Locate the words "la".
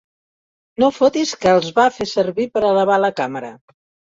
3.05-3.15